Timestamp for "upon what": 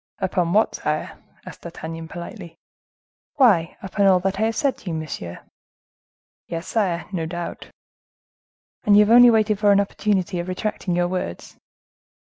0.17-0.73